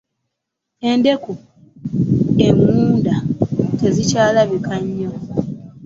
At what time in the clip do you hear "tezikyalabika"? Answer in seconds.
3.79-4.75